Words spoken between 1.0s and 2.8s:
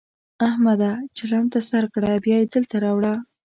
چلم ته سر کړه؛ بيا يې دلته